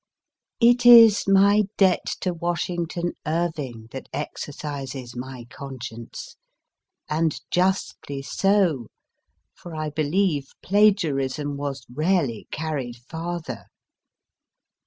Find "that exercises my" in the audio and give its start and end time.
3.91-5.45